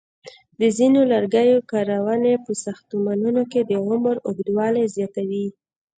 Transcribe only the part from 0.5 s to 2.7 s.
د ځینو لرګیو کارونې په